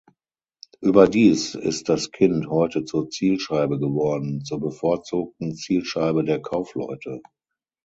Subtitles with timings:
[0.79, 7.21] Überdies ist das Kind heute zur Zielscheibe geworden, zur bevorzugten Zielscheibe der Kaufleute.